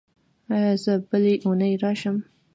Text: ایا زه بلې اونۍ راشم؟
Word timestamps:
ایا 0.53 0.71
زه 0.83 0.93
بلې 1.09 1.33
اونۍ 1.45 1.73
راشم؟ 1.83 2.17